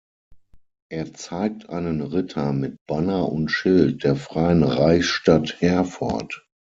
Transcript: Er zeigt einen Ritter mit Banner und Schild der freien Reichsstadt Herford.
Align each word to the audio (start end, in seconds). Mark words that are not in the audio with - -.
Er 0.89 1.13
zeigt 1.13 1.69
einen 1.69 2.01
Ritter 2.01 2.53
mit 2.53 2.75
Banner 2.87 3.31
und 3.31 3.49
Schild 3.49 4.03
der 4.03 4.15
freien 4.15 4.63
Reichsstadt 4.63 5.57
Herford. 5.61 6.43